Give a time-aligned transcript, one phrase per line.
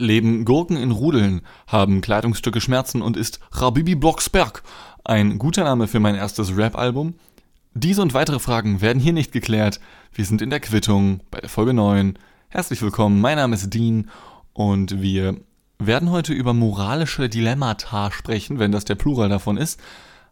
[0.00, 4.62] Leben Gurken in Rudeln, haben Kleidungsstücke Schmerzen und ist Rabibi Blocksberg
[5.02, 7.14] ein guter Name für mein erstes Rap-Album?
[7.74, 9.80] Diese und weitere Fragen werden hier nicht geklärt.
[10.12, 12.16] Wir sind in der Quittung bei der Folge 9.
[12.48, 14.08] Herzlich willkommen, mein Name ist Dean
[14.52, 15.36] und wir
[15.80, 19.80] werden heute über moralische Dilemmata sprechen, wenn das der Plural davon ist.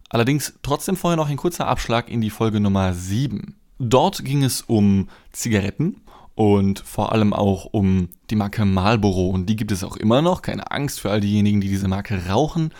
[0.09, 3.57] Allerdings trotzdem vorher noch ein kurzer Abschlag in die Folge Nummer 7.
[3.81, 6.03] Dort ging es um Zigaretten
[6.37, 9.31] und vor allem auch um die Marke Marlboro.
[9.31, 10.43] Und die gibt es auch immer noch.
[10.43, 12.73] Keine Angst für all diejenigen, die diese Marke rauchen.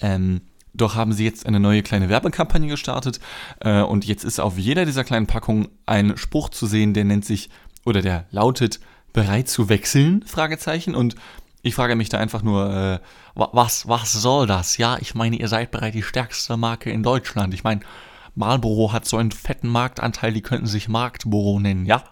[0.00, 0.42] Ähm,
[0.74, 3.20] doch haben sie jetzt eine neue kleine Werbekampagne gestartet.
[3.60, 7.24] Äh, und jetzt ist auf jeder dieser kleinen Packungen ein Spruch zu sehen, der nennt
[7.24, 7.50] sich
[7.86, 8.80] oder der lautet
[9.12, 10.24] bereit zu wechseln?
[10.26, 10.96] Fragezeichen.
[10.96, 11.14] Und
[11.62, 12.98] ich frage mich da einfach nur, äh,
[13.36, 14.76] was, was soll das?
[14.76, 17.54] Ja, ich meine, ihr seid bereit die stärkste Marke in Deutschland.
[17.54, 17.80] Ich meine,
[18.34, 22.02] Marlboro hat so einen fetten Marktanteil, die könnten sich Marktboro nennen, ja?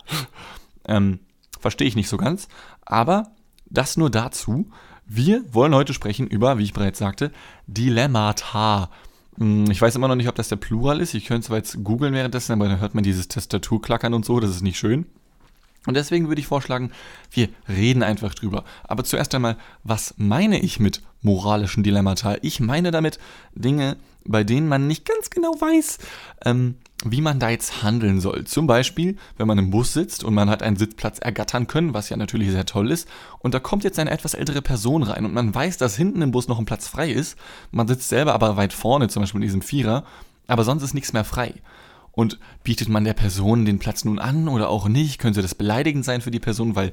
[0.87, 1.21] Ähm,
[1.61, 2.49] Verstehe ich nicht so ganz.
[2.85, 3.33] Aber
[3.67, 4.71] das nur dazu.
[5.07, 7.33] Wir wollen heute sprechen über, wie ich bereits sagte,
[7.67, 8.91] Dilemmata.
[9.39, 11.15] Hm, ich weiß immer noch nicht, ob das der Plural ist.
[11.15, 14.41] Ich könnte zwar jetzt googeln währenddessen, aber dann hört man dieses Tastaturklackern und so.
[14.41, 15.07] Das ist nicht schön.
[15.87, 16.91] Und deswegen würde ich vorschlagen,
[17.31, 18.65] wir reden einfach drüber.
[18.85, 22.37] Aber zuerst einmal, was meine ich mit moralischen Dilemmata?
[22.43, 23.21] Ich meine damit
[23.55, 25.99] Dinge, bei denen man nicht ganz genau weiß,
[26.45, 28.45] ähm, wie man da jetzt handeln soll.
[28.45, 32.09] Zum Beispiel, wenn man im Bus sitzt und man hat einen Sitzplatz ergattern können, was
[32.09, 33.07] ja natürlich sehr toll ist,
[33.39, 36.31] und da kommt jetzt eine etwas ältere Person rein und man weiß, dass hinten im
[36.31, 37.37] Bus noch ein Platz frei ist,
[37.71, 40.05] man sitzt selber aber weit vorne, zum Beispiel in diesem Vierer,
[40.47, 41.55] aber sonst ist nichts mehr frei.
[42.13, 45.19] Und bietet man der Person den Platz nun an oder auch nicht?
[45.19, 46.93] Könnte das beleidigend sein für die Person, weil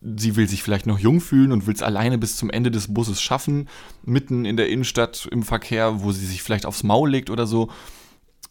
[0.00, 2.92] sie will sich vielleicht noch jung fühlen und will es alleine bis zum Ende des
[2.92, 3.68] Busses schaffen,
[4.02, 7.68] mitten in der Innenstadt im Verkehr, wo sie sich vielleicht aufs Maul legt oder so.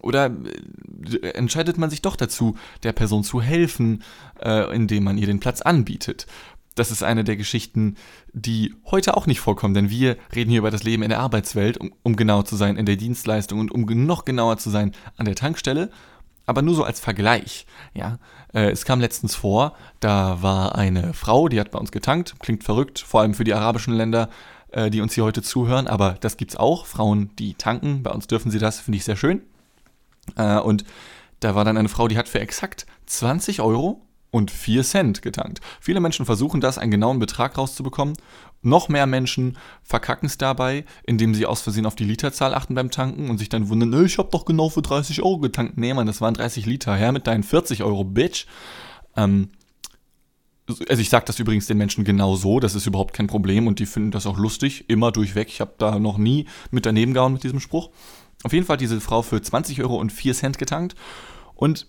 [0.02, 0.32] Oder
[1.22, 4.04] äh, entscheidet man sich doch dazu, der Person zu helfen,
[4.42, 6.28] äh, indem man ihr den Platz anbietet?
[6.76, 7.96] Das ist eine der Geschichten,
[8.32, 11.78] die heute auch nicht vorkommen, denn wir reden hier über das Leben in der Arbeitswelt,
[11.78, 15.26] um, um genau zu sein in der Dienstleistung und um noch genauer zu sein an
[15.26, 15.90] der Tankstelle
[16.46, 17.66] aber nur so als Vergleich.
[17.94, 18.20] Ja,
[18.54, 22.64] äh, es kam letztens vor, da war eine Frau, die hat bei uns getankt, klingt
[22.64, 24.30] verrückt, vor allem für die arabischen Länder,
[24.72, 28.28] äh, die uns hier heute zuhören, aber das gibt's auch, Frauen, die tanken, bei uns
[28.28, 29.42] dürfen sie das, finde ich sehr schön.
[30.36, 30.84] Äh, und
[31.40, 35.60] da war dann eine Frau, die hat für exakt 20 Euro und 4 Cent getankt.
[35.80, 38.16] Viele Menschen versuchen das, einen genauen Betrag rauszubekommen.
[38.62, 42.92] Noch mehr Menschen verkacken es dabei, indem sie aus Versehen auf die Literzahl achten beim
[42.92, 45.78] Tanken und sich dann wundern, ich habe doch genau für 30 Euro getankt.
[45.78, 46.96] Nee, Mann, das waren 30 Liter.
[46.96, 48.46] Her mit deinen 40 Euro, Bitch.
[49.18, 49.50] Ähm,
[50.88, 53.80] also ich sage das übrigens den Menschen genau so, das ist überhaupt kein Problem und
[53.80, 55.50] die finden das auch lustig, immer durchweg.
[55.50, 57.90] Ich habe da noch nie mit daneben gehauen mit diesem Spruch.
[58.44, 60.96] Auf jeden Fall hat diese Frau für 20 Euro und 4 Cent getankt.
[61.56, 61.88] Und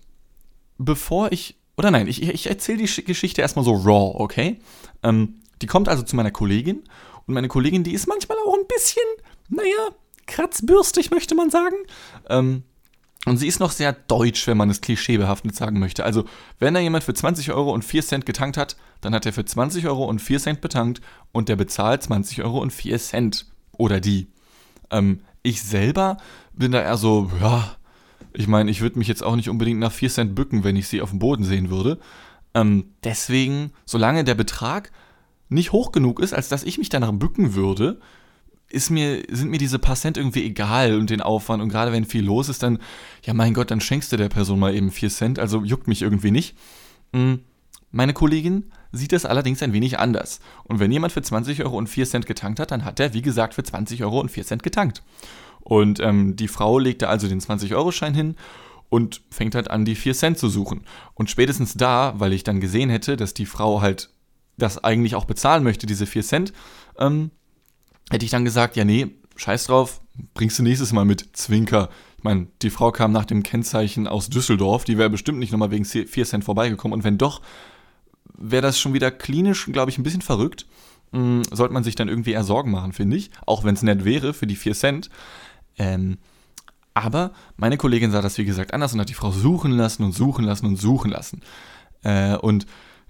[0.78, 4.60] bevor ich oder nein, ich, ich erzähle die Geschichte erstmal so raw, okay?
[5.02, 6.82] Ähm, die kommt also zu meiner Kollegin
[7.26, 9.02] und meine Kollegin, die ist manchmal auch ein bisschen,
[9.48, 9.90] naja,
[10.26, 11.76] kratzbürstig, möchte man sagen.
[12.28, 12.64] Ähm,
[13.24, 16.04] und sie ist noch sehr deutsch, wenn man es klischeebehaftet sagen möchte.
[16.04, 16.24] Also,
[16.58, 19.44] wenn da jemand für 20 Euro und 4 Cent getankt hat, dann hat er für
[19.44, 23.46] 20 Euro und 4 Cent betankt und der bezahlt 20 Euro und 4 Cent.
[23.78, 24.26] Oder die.
[24.90, 26.18] Ähm, ich selber
[26.54, 27.76] bin da eher so, ja,
[28.32, 30.88] ich meine, ich würde mich jetzt auch nicht unbedingt nach 4 Cent bücken, wenn ich
[30.88, 31.98] sie auf dem Boden sehen würde.
[32.54, 34.90] Ähm, deswegen, solange der Betrag
[35.48, 38.00] nicht hoch genug ist, als dass ich mich danach bücken würde,
[38.68, 41.62] ist mir, sind mir diese paar Cent irgendwie egal und den Aufwand.
[41.62, 42.78] Und gerade wenn viel los ist, dann,
[43.24, 46.02] ja mein Gott, dann schenkst du der Person mal eben 4 Cent, also juckt mich
[46.02, 46.56] irgendwie nicht.
[47.12, 47.40] Hm,
[47.92, 50.40] meine Kollegin sieht das allerdings ein wenig anders.
[50.64, 53.22] Und wenn jemand für 20 Euro und 4 Cent getankt hat, dann hat er, wie
[53.22, 55.02] gesagt, für 20 Euro und 4 Cent getankt.
[55.60, 58.36] Und ähm, die Frau legte also den 20-Euro-Schein hin
[58.88, 60.84] und fängt halt an, die 4 Cent zu suchen.
[61.14, 64.10] Und spätestens da, weil ich dann gesehen hätte, dass die Frau halt
[64.58, 66.52] das eigentlich auch bezahlen möchte, diese 4 Cent,
[66.98, 67.30] ähm,
[68.10, 70.00] hätte ich dann gesagt, ja nee, scheiß drauf,
[70.34, 71.88] bringst du nächstes Mal mit, Zwinker.
[72.18, 75.70] Ich meine, die Frau kam nach dem Kennzeichen aus Düsseldorf, die wäre bestimmt nicht nochmal
[75.70, 76.96] wegen 4 Cent vorbeigekommen.
[76.96, 77.40] Und wenn doch,
[78.36, 80.66] wäre das schon wieder klinisch, glaube ich, ein bisschen verrückt.
[81.12, 83.30] Hm, sollte man sich dann irgendwie eher Sorgen machen, finde ich.
[83.46, 85.10] Auch wenn es nett wäre für die 4 Cent.
[85.78, 86.18] Ähm,
[86.94, 90.12] aber meine Kollegin sah das, wie gesagt, anders und hat die Frau suchen lassen und
[90.12, 91.40] suchen lassen und suchen lassen.
[92.02, 92.66] Äh, und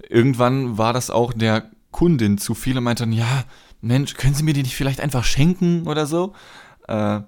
[0.09, 3.45] irgendwann war das auch der Kundin zu viel und meinte dann, ja,
[3.81, 6.35] Mensch, können Sie mir die nicht vielleicht einfach schenken oder so?
[6.87, 7.21] Äh,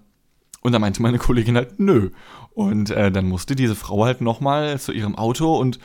[0.63, 2.11] und da meinte meine Kollegin halt, nö.
[2.55, 5.79] Und äh, dann musste diese Frau halt nochmal zu ihrem Auto und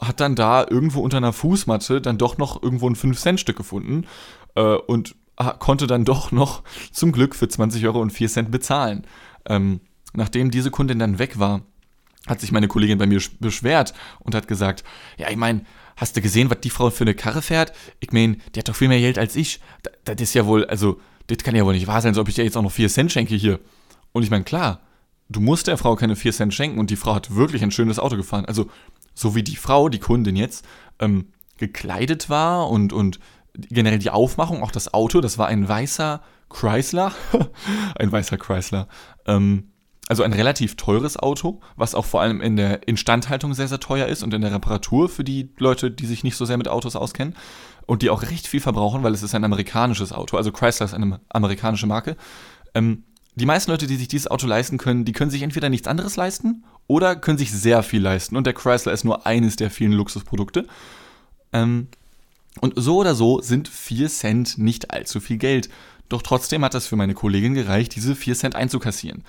[0.00, 4.06] hat dann da irgendwo unter einer Fußmatte dann doch noch irgendwo ein 5-Cent-Stück gefunden
[4.54, 5.16] äh, und
[5.58, 6.62] konnte dann doch noch
[6.92, 9.06] zum Glück für 20 Euro und 4 Cent bezahlen.
[9.46, 9.80] Ähm,
[10.12, 11.62] nachdem diese Kundin dann weg war,
[12.26, 14.84] hat sich meine Kollegin bei mir beschwert und hat gesagt,
[15.16, 15.64] ja, ich meine,
[15.96, 17.72] hast du gesehen, was die Frau für eine Karre fährt?
[18.00, 19.60] Ich meine, die hat doch viel mehr Geld als ich.
[19.82, 22.28] Das, das ist ja wohl, also, das kann ja wohl nicht wahr sein, als ob
[22.28, 23.58] ich dir jetzt auch noch 4 Cent schenke hier.
[24.12, 24.80] Und ich meine, klar,
[25.28, 27.98] du musst der Frau keine 4 Cent schenken und die Frau hat wirklich ein schönes
[27.98, 28.44] Auto gefahren.
[28.44, 28.70] Also,
[29.14, 30.64] so wie die Frau, die Kundin jetzt,
[30.98, 31.26] ähm,
[31.58, 33.18] gekleidet war und, und
[33.54, 37.12] generell die Aufmachung, auch das Auto, das war ein weißer Chrysler.
[37.98, 38.88] ein weißer Chrysler.
[39.26, 39.72] Ähm,
[40.08, 44.08] also ein relativ teures Auto, was auch vor allem in der Instandhaltung sehr, sehr teuer
[44.08, 46.96] ist und in der Reparatur für die Leute, die sich nicht so sehr mit Autos
[46.96, 47.34] auskennen
[47.86, 50.36] und die auch recht viel verbrauchen, weil es ist ein amerikanisches Auto.
[50.36, 52.16] Also Chrysler ist eine amerikanische Marke.
[52.74, 53.04] Ähm,
[53.34, 56.16] die meisten Leute, die sich dieses Auto leisten können, die können sich entweder nichts anderes
[56.16, 58.36] leisten oder können sich sehr viel leisten.
[58.36, 60.66] Und der Chrysler ist nur eines der vielen Luxusprodukte.
[61.54, 61.88] Ähm,
[62.60, 65.70] und so oder so sind 4 Cent nicht allzu viel Geld.
[66.10, 69.24] Doch trotzdem hat das für meine Kollegin gereicht, diese 4 Cent einzukassieren.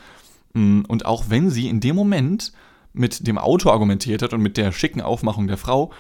[0.54, 2.51] Mm, und auch wenn sie in dem Moment
[2.92, 5.94] mit dem Auto argumentiert hat und mit der schicken Aufmachung der Frau,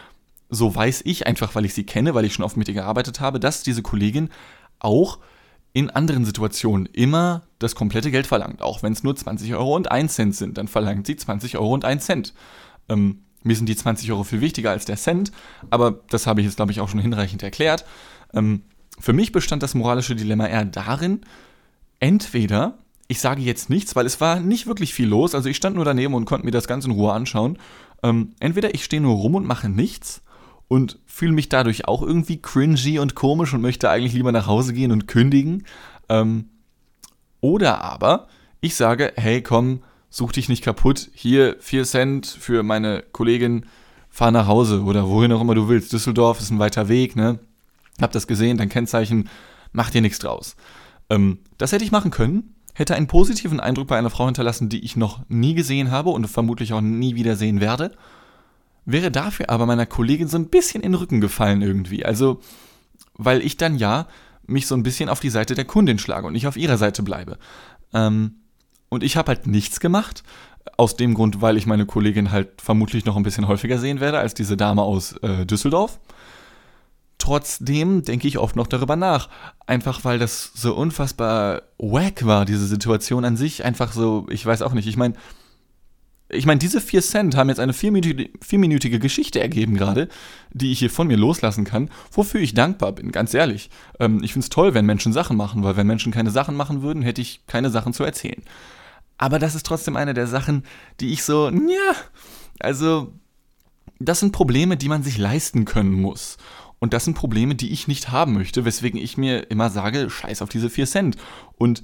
[0.49, 3.21] so weiß ich einfach, weil ich sie kenne, weil ich schon oft mit ihr gearbeitet
[3.21, 4.29] habe, dass diese Kollegin
[4.79, 5.19] auch
[5.71, 8.61] in anderen Situationen immer das komplette Geld verlangt.
[8.61, 11.73] Auch wenn es nur 20 Euro und 1 Cent sind, dann verlangt sie 20 Euro
[11.73, 12.33] und 1 Cent.
[12.89, 15.31] Ähm, mir sind die 20 Euro viel wichtiger als der Cent,
[15.69, 17.85] aber das habe ich jetzt, glaube ich, auch schon hinreichend erklärt.
[18.33, 18.63] Ähm,
[18.99, 21.21] für mich bestand das moralische Dilemma eher darin,
[21.99, 22.77] entweder
[23.07, 25.85] ich sage jetzt nichts, weil es war nicht wirklich viel los, also ich stand nur
[25.85, 27.57] daneben und konnte mir das Ganze in Ruhe anschauen.
[28.01, 30.21] Ähm, entweder ich stehe nur rum und mache nichts
[30.67, 34.73] und fühle mich dadurch auch irgendwie cringy und komisch und möchte eigentlich lieber nach Hause
[34.73, 35.65] gehen und kündigen.
[36.09, 36.49] Ähm,
[37.43, 38.27] oder aber
[38.61, 43.65] ich sage, hey komm, such dich nicht kaputt, hier 4 Cent für meine Kollegin,
[44.09, 45.91] fahr nach Hause oder wohin auch immer du willst.
[45.91, 47.39] Düsseldorf ist ein weiter Weg, ne?
[48.01, 49.29] Hab das gesehen, dein Kennzeichen,
[49.71, 50.55] mach dir nichts draus.
[51.09, 54.83] Ähm, das hätte ich machen können, hätte einen positiven Eindruck bei einer Frau hinterlassen, die
[54.83, 57.91] ich noch nie gesehen habe und vermutlich auch nie wieder sehen werde
[58.85, 62.05] wäre dafür aber meiner Kollegin so ein bisschen in den Rücken gefallen irgendwie.
[62.05, 62.41] Also,
[63.15, 64.07] weil ich dann ja
[64.45, 67.03] mich so ein bisschen auf die Seite der Kundin schlage und nicht auf ihrer Seite
[67.03, 67.37] bleibe.
[67.93, 68.35] Ähm,
[68.89, 70.23] und ich habe halt nichts gemacht.
[70.77, 74.19] Aus dem Grund, weil ich meine Kollegin halt vermutlich noch ein bisschen häufiger sehen werde
[74.19, 75.99] als diese Dame aus äh, Düsseldorf.
[77.17, 79.29] Trotzdem denke ich oft noch darüber nach.
[79.65, 83.65] Einfach weil das so unfassbar wack war, diese Situation an sich.
[83.65, 84.87] Einfach so, ich weiß auch nicht.
[84.87, 85.15] Ich meine,
[86.33, 90.09] ich meine, diese vier Cent haben jetzt eine vierminütige, vierminütige Geschichte ergeben gerade,
[90.51, 93.69] die ich hier von mir loslassen kann, wofür ich dankbar bin, ganz ehrlich.
[93.99, 96.81] Ähm, ich finde es toll, wenn Menschen Sachen machen, weil wenn Menschen keine Sachen machen
[96.81, 98.41] würden, hätte ich keine Sachen zu erzählen.
[99.17, 100.63] Aber das ist trotzdem eine der Sachen,
[100.99, 101.95] die ich so, ja,
[102.59, 103.13] also,
[103.99, 106.37] das sind Probleme, die man sich leisten können muss.
[106.79, 110.41] Und das sind Probleme, die ich nicht haben möchte, weswegen ich mir immer sage, scheiß
[110.41, 111.15] auf diese vier Cent.
[111.57, 111.83] Und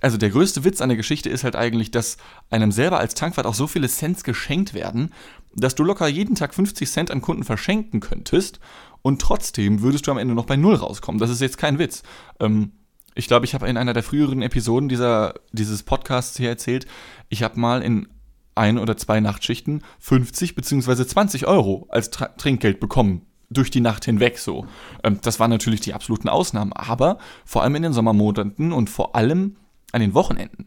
[0.00, 2.16] also der größte Witz an der Geschichte ist halt eigentlich, dass
[2.50, 5.12] einem selber als Tankwart auch so viele Cents geschenkt werden,
[5.54, 8.58] dass du locker jeden Tag 50 Cent an Kunden verschenken könntest
[9.02, 11.20] und trotzdem würdest du am Ende noch bei Null rauskommen.
[11.20, 12.02] Das ist jetzt kein Witz.
[12.40, 12.72] Ähm,
[13.14, 16.86] ich glaube, ich habe in einer der früheren Episoden dieser, dieses Podcasts hier erzählt,
[17.28, 18.08] ich habe mal in
[18.54, 21.06] ein oder zwei Nachtschichten 50 bzw.
[21.06, 24.66] 20 Euro als Tra Trinkgeld bekommen durch die Nacht hinweg so.
[25.04, 29.14] Ähm, das waren natürlich die absoluten Ausnahmen, aber vor allem in den Sommermonaten und vor
[29.14, 29.56] allem
[29.92, 30.66] an den Wochenenden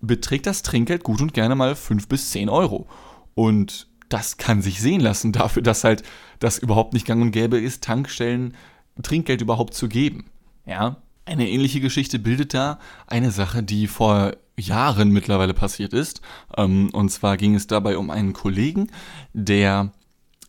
[0.00, 2.88] beträgt das Trinkgeld gut und gerne mal 5 bis 10 Euro.
[3.34, 6.02] Und das kann sich sehen lassen dafür, dass halt
[6.38, 8.54] das überhaupt nicht gang und gäbe ist, Tankstellen
[9.02, 10.26] Trinkgeld überhaupt zu geben.
[10.66, 16.20] Ja, eine ähnliche Geschichte bildet da eine Sache, die vor Jahren mittlerweile passiert ist.
[16.56, 18.90] Ähm, und zwar ging es dabei um einen Kollegen,
[19.32, 19.92] der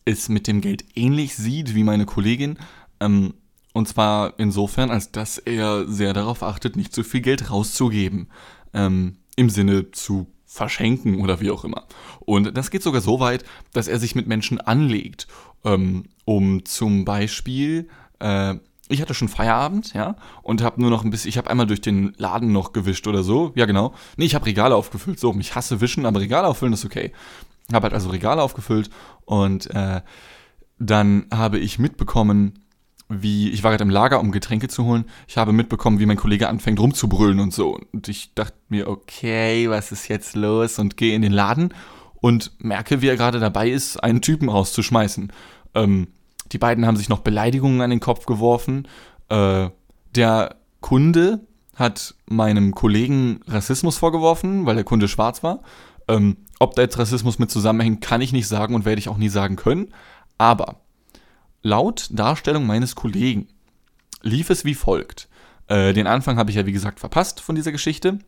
[0.04, 2.58] es mit dem Geld ähnlich sieht wie meine Kollegin.
[3.72, 8.28] Und zwar insofern, als dass er sehr darauf achtet, nicht zu viel Geld rauszugeben.
[8.74, 11.86] Ähm, Im Sinne zu verschenken oder wie auch immer.
[12.20, 15.26] Und das geht sogar so weit, dass er sich mit Menschen anlegt,
[15.64, 17.88] ähm, um zum Beispiel,
[18.18, 18.56] äh,
[18.88, 21.80] ich hatte schon Feierabend, ja, und habe nur noch ein bisschen, ich habe einmal durch
[21.80, 23.94] den Laden noch gewischt oder so, ja genau.
[24.18, 27.12] Nee, ich habe Regale aufgefüllt, so, ich hasse wischen, aber Regale auffüllen ist okay.
[27.72, 28.90] Habe halt also Regale aufgefüllt
[29.24, 30.02] und äh,
[30.78, 32.61] dann habe ich mitbekommen,
[33.20, 35.04] wie, ich war gerade im Lager, um Getränke zu holen.
[35.28, 37.78] Ich habe mitbekommen, wie mein Kollege anfängt rumzubrüllen und so.
[37.92, 40.78] Und ich dachte mir, okay, was ist jetzt los?
[40.78, 41.74] Und gehe in den Laden
[42.20, 45.32] und merke, wie er gerade dabei ist, einen Typen rauszuschmeißen.
[45.74, 46.08] Ähm,
[46.52, 48.88] die beiden haben sich noch Beleidigungen an den Kopf geworfen.
[49.28, 49.68] Äh,
[50.14, 51.40] der Kunde
[51.76, 55.60] hat meinem Kollegen Rassismus vorgeworfen, weil der Kunde schwarz war.
[56.08, 59.16] Ähm, ob da jetzt Rassismus mit zusammenhängt, kann ich nicht sagen und werde ich auch
[59.16, 59.92] nie sagen können.
[60.38, 60.81] Aber
[61.62, 63.48] Laut Darstellung meines Kollegen
[64.22, 65.28] lief es wie folgt.
[65.68, 68.18] Äh, den Anfang habe ich ja wie gesagt verpasst von dieser Geschichte.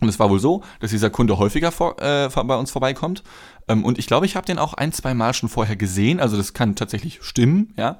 [0.00, 3.22] Und es war wohl so, dass dieser Kunde häufiger vor, äh, bei uns vorbeikommt.
[3.66, 6.20] Ähm, und ich glaube, ich habe den auch ein, zwei Mal schon vorher gesehen.
[6.20, 7.98] Also das kann tatsächlich stimmen, ja.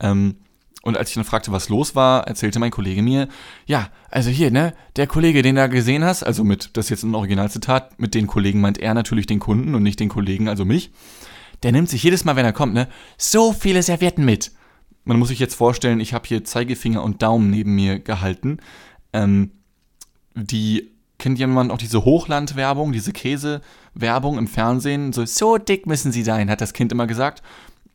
[0.00, 0.36] Ähm,
[0.82, 3.28] und als ich dann fragte, was los war, erzählte mein Kollege mir,
[3.64, 7.02] ja, also hier, ne, der Kollege, den du gesehen hast, also mit, das ist jetzt
[7.04, 10.66] ein Originalzitat, mit den Kollegen meint er natürlich den Kunden und nicht den Kollegen, also
[10.66, 10.90] mich.
[11.64, 14.52] Der nimmt sich jedes Mal, wenn er kommt, ne, so viele Servietten mit.
[15.04, 18.58] Man muss sich jetzt vorstellen, ich habe hier Zeigefinger und Daumen neben mir gehalten.
[19.12, 19.50] Ähm,
[20.34, 25.12] die kennt jemand auch diese Hochlandwerbung, diese Käsewerbung im Fernsehen?
[25.12, 27.42] So, so dick müssen sie sein, hat das Kind immer gesagt.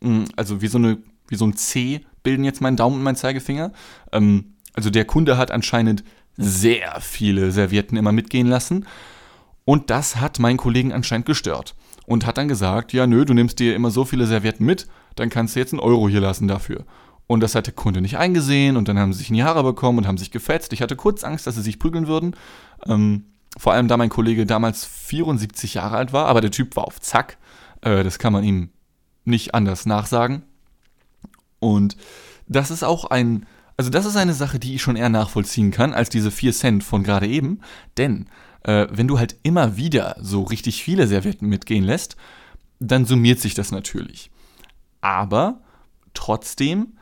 [0.01, 0.97] Mm, also wie so eine,
[1.27, 3.71] wie so ein C bilden jetzt mein Daumen und mein Zeigefinger.
[4.11, 6.03] Ähm, also der Kunde hat anscheinend
[6.38, 8.85] sehr viele Servietten immer mitgehen lassen.
[9.69, 11.75] Und das hat meinen Kollegen anscheinend gestört.
[12.07, 15.29] Und hat dann gesagt, ja nö, du nimmst dir immer so viele Servietten mit, dann
[15.29, 16.85] kannst du jetzt einen Euro hier lassen dafür.
[17.27, 19.61] Und das hat der Kunde nicht eingesehen und dann haben sie sich in die Haare
[19.61, 20.73] bekommen und haben sich gefetzt.
[20.73, 22.35] Ich hatte kurz Angst, dass sie sich prügeln würden.
[22.88, 23.25] Ähm,
[23.59, 26.99] vor allem da mein Kollege damals 74 Jahre alt war, aber der Typ war auf
[26.99, 27.38] Zack.
[27.81, 28.69] Äh, das kann man ihm
[29.23, 30.41] nicht anders nachsagen.
[31.59, 31.95] Und
[32.47, 33.45] das ist auch ein,
[33.77, 36.83] also das ist eine Sache, die ich schon eher nachvollziehen kann, als diese 4 Cent
[36.83, 37.59] von gerade eben.
[37.99, 38.25] Denn
[38.63, 42.16] äh, wenn du halt immer wieder so richtig viele Servietten mitgehen lässt,
[42.80, 44.32] dann summiert sich das natürlich.
[45.01, 45.62] Aber
[46.13, 46.94] trotzdem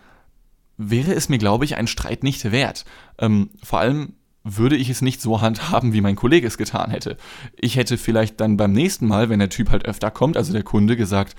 [0.77, 2.85] wäre es mir, glaube ich, ein Streit nicht wert.
[3.17, 7.17] Ähm, vor allem würde ich es nicht so handhaben, wie mein Kollege es getan hätte.
[7.55, 10.63] Ich hätte vielleicht dann beim nächsten Mal, wenn der Typ halt öfter kommt, also der
[10.63, 11.35] Kunde, gesagt,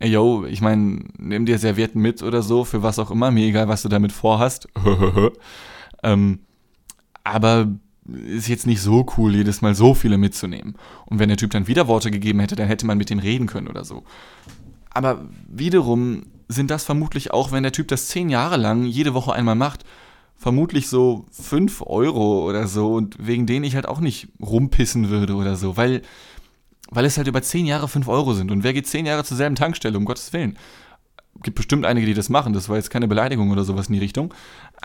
[0.00, 3.46] ey yo, ich meine, nimm dir Servietten mit oder so, für was auch immer, mir
[3.46, 4.68] egal, was du damit vorhast.
[6.02, 6.40] ähm,
[7.24, 7.68] aber
[8.08, 10.76] ist jetzt nicht so cool, jedes Mal so viele mitzunehmen.
[11.06, 13.46] Und wenn der Typ dann wieder Worte gegeben hätte, dann hätte man mit dem reden
[13.46, 14.04] können oder so.
[14.90, 19.32] Aber wiederum sind das vermutlich auch, wenn der Typ das zehn Jahre lang jede Woche
[19.32, 19.84] einmal macht,
[20.36, 25.34] vermutlich so fünf Euro oder so und wegen denen ich halt auch nicht rumpissen würde
[25.34, 26.02] oder so, weil
[26.90, 28.50] weil es halt über zehn Jahre fünf Euro sind.
[28.50, 30.56] Und wer geht zehn Jahre zur selben Tankstelle, um Gottes Willen?
[31.42, 32.54] Gibt bestimmt einige, die das machen.
[32.54, 34.32] Das war jetzt keine Beleidigung oder sowas in die Richtung.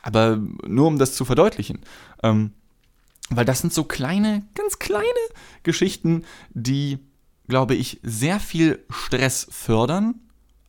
[0.01, 0.37] Aber
[0.67, 1.79] nur um das zu verdeutlichen.
[2.21, 2.51] Ähm,
[3.29, 5.03] weil das sind so kleine, ganz kleine
[5.63, 6.99] Geschichten, die,
[7.47, 10.15] glaube ich, sehr viel Stress fördern,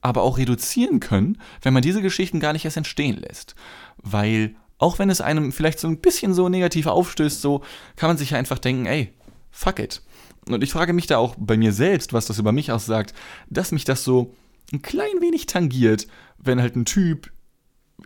[0.00, 3.54] aber auch reduzieren können, wenn man diese Geschichten gar nicht erst entstehen lässt.
[3.96, 7.62] Weil auch wenn es einem vielleicht so ein bisschen so negativ aufstößt, so
[7.96, 9.12] kann man sich ja einfach denken, ey,
[9.50, 10.02] fuck it.
[10.46, 13.14] Und ich frage mich da auch bei mir selbst, was das über mich aussagt,
[13.49, 14.34] dass mich das so
[14.73, 16.06] ein klein wenig tangiert,
[16.37, 17.32] wenn halt ein Typ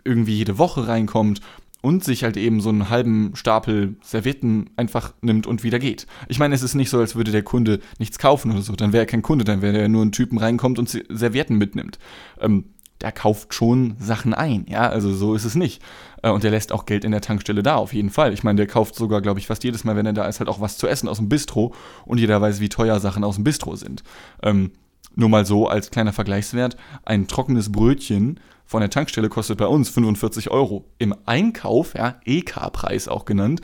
[0.05, 1.41] irgendwie jede Woche reinkommt
[1.81, 6.07] und sich halt eben so einen halben Stapel Servietten einfach nimmt und wieder geht.
[6.27, 8.75] Ich meine, es ist nicht so, als würde der Kunde nichts kaufen oder so.
[8.75, 11.99] Dann wäre er kein Kunde, dann wäre er nur ein Typen reinkommt und Servietten mitnimmt.
[12.39, 12.65] Ähm,
[13.01, 15.81] der kauft schon Sachen ein, ja, also so ist es nicht.
[16.21, 18.33] Äh, und der lässt auch Geld in der Tankstelle da, auf jeden Fall.
[18.33, 20.49] Ich meine, der kauft sogar, glaube ich, fast jedes Mal, wenn er da ist, halt
[20.49, 21.73] auch was zu essen aus dem Bistro
[22.05, 24.03] und jeder weiß, wie teuer Sachen aus dem Bistro sind.
[24.43, 24.71] Ähm,
[25.15, 29.89] nur mal so als kleiner Vergleichswert, ein trockenes Brötchen von der Tankstelle kostet bei uns
[29.89, 30.85] 45 Euro.
[30.99, 33.61] Im Einkauf, ja, EK-Preis auch genannt,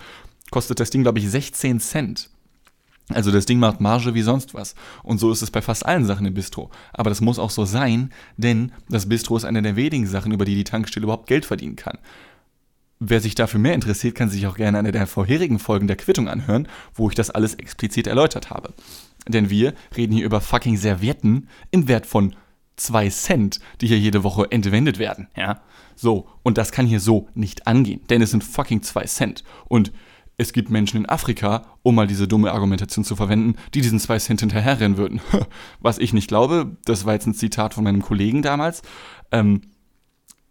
[0.50, 2.32] kostet das Ding, glaube ich, 16 Cent.
[3.10, 4.74] Also das Ding macht Marge wie sonst was.
[5.04, 6.72] Und so ist es bei fast allen Sachen im Bistro.
[6.92, 10.44] Aber das muss auch so sein, denn das Bistro ist eine der wenigen Sachen, über
[10.44, 12.00] die die Tankstelle überhaupt Geld verdienen kann.
[13.00, 16.28] Wer sich dafür mehr interessiert, kann sich auch gerne eine der vorherigen Folgen der Quittung
[16.28, 18.74] anhören, wo ich das alles explizit erläutert habe.
[19.28, 22.36] Denn wir reden hier über fucking Servietten im Wert von
[22.78, 25.62] 2 Cent, die hier jede Woche entwendet werden, ja?
[25.96, 29.44] So, und das kann hier so nicht angehen, denn es sind fucking 2 Cent.
[29.68, 29.94] Und
[30.38, 34.20] es gibt Menschen in Afrika, um mal diese dumme Argumentation zu verwenden, die diesen zwei
[34.20, 35.22] Cent hinterherrennen würden.
[35.80, 38.82] Was ich nicht glaube, das war jetzt ein Zitat von meinem Kollegen damals.
[39.32, 39.62] Ähm,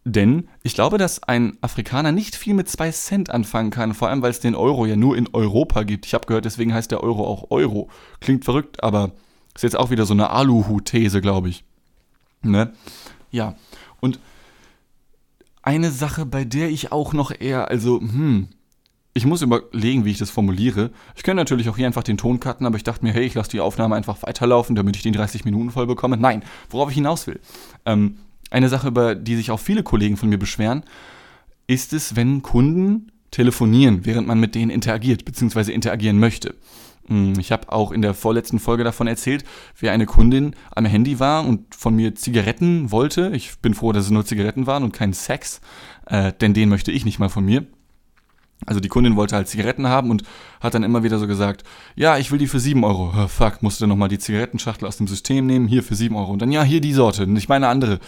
[0.07, 4.23] denn ich glaube, dass ein Afrikaner nicht viel mit zwei Cent anfangen kann, vor allem
[4.23, 6.07] weil es den Euro ja nur in Europa gibt.
[6.07, 7.91] Ich habe gehört, deswegen heißt der Euro auch Euro.
[8.21, 9.13] Klingt verrückt, aber
[9.55, 11.65] ist jetzt auch wieder so eine Aluhu-These, glaube ich.
[12.51, 12.73] Ne?
[13.31, 13.57] Ja.
[14.01, 14.21] Und
[15.63, 18.49] eine Sache, bei der ich auch noch eher, also, hm,
[19.15, 20.91] ich muss überlegen, wie ich das formuliere.
[21.15, 23.35] Ich könnte natürlich auch hier einfach den Ton cutten, aber ich dachte mir, hey, ich
[23.35, 26.17] lasse die Aufnahme einfach weiterlaufen, damit ich den 30 Minuten voll bekomme.
[26.17, 27.41] Nein, worauf ich hinaus will.
[27.87, 28.17] Ähm,
[28.51, 30.83] eine Sache, über die sich auch viele Kollegen von mir beschweren,
[31.67, 36.55] ist es, wenn Kunden telefonieren, während man mit denen interagiert, beziehungsweise interagieren möchte.
[37.09, 39.45] Hm, ich habe auch in der vorletzten Folge davon erzählt,
[39.79, 43.31] wie eine Kundin am Handy war und von mir Zigaretten wollte.
[43.35, 45.61] Ich bin froh, dass es nur Zigaretten waren und kein Sex,
[46.07, 47.67] äh, denn den möchte ich nicht mal von mir.
[48.67, 50.23] Also die Kundin wollte halt Zigaretten haben und
[50.61, 51.65] hat dann immer wieder so gesagt,
[51.97, 53.13] ja, ich will die für 7 Euro.
[53.15, 56.33] Oh, fuck, musste dann nochmal die Zigarettenschachtel aus dem System nehmen, hier für 7 Euro.
[56.33, 57.99] Und dann, ja, hier die Sorte, nicht meine andere.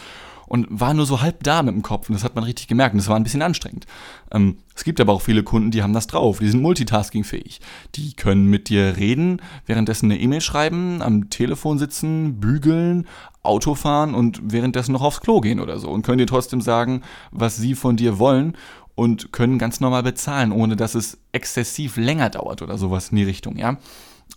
[0.47, 2.95] Und war nur so halb da mit dem Kopf und das hat man richtig gemerkt
[2.95, 3.87] und das war ein bisschen anstrengend.
[4.31, 7.61] Ähm, es gibt aber auch viele Kunden, die haben das drauf, die sind multitaskingfähig.
[7.95, 13.07] Die können mit dir reden, währenddessen eine E-Mail schreiben, am Telefon sitzen, bügeln,
[13.43, 17.03] Auto fahren und währenddessen noch aufs Klo gehen oder so und können dir trotzdem sagen,
[17.31, 18.57] was sie von dir wollen
[18.95, 23.25] und können ganz normal bezahlen, ohne dass es exzessiv länger dauert oder sowas in die
[23.25, 23.77] Richtung, ja.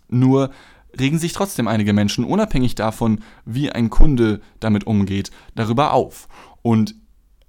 [0.10, 0.52] Nur
[0.98, 6.28] regen sich trotzdem einige Menschen, unabhängig davon, wie ein Kunde damit umgeht, darüber auf.
[6.62, 6.96] Und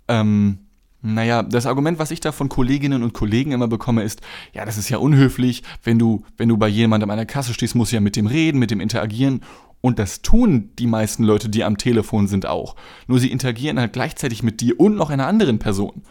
[0.08, 0.58] ähm,
[1.02, 4.20] naja, das Argument, was ich da von Kolleginnen und Kollegen immer bekomme, ist,
[4.52, 7.74] ja, das ist ja unhöflich, wenn du, wenn du bei jemandem an der Kasse stehst,
[7.74, 9.40] musst du ja mit dem reden, mit dem interagieren.
[9.80, 12.76] Und das tun die meisten Leute, die am Telefon sind, auch.
[13.06, 16.02] Nur sie interagieren halt gleichzeitig mit dir und noch einer anderen Person.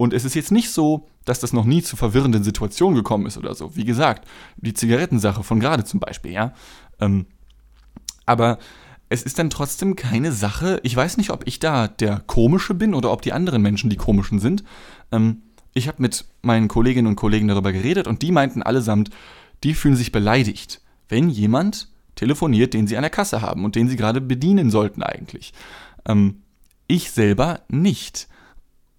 [0.00, 3.36] Und es ist jetzt nicht so, dass das noch nie zu verwirrenden Situationen gekommen ist
[3.36, 3.76] oder so.
[3.76, 4.26] Wie gesagt,
[4.56, 6.54] die Zigarettensache von gerade zum Beispiel, ja.
[7.00, 7.26] Ähm,
[8.24, 8.58] aber
[9.10, 10.80] es ist dann trotzdem keine Sache.
[10.84, 13.98] Ich weiß nicht, ob ich da der Komische bin oder ob die anderen Menschen die
[13.98, 14.64] Komischen sind.
[15.12, 15.42] Ähm,
[15.74, 19.10] ich habe mit meinen Kolleginnen und Kollegen darüber geredet und die meinten allesamt,
[19.64, 20.80] die fühlen sich beleidigt,
[21.10, 25.02] wenn jemand telefoniert, den sie an der Kasse haben und den sie gerade bedienen sollten
[25.02, 25.52] eigentlich.
[26.08, 26.40] Ähm,
[26.86, 28.28] ich selber nicht.